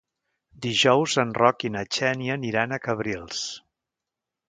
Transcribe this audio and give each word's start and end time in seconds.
Dijous 0.65 1.17
en 1.25 1.35
Roc 1.41 1.67
i 1.71 1.71
na 1.77 1.85
Xènia 1.99 2.41
aniran 2.41 2.77
a 2.79 2.83
Cabrils. 2.89 3.47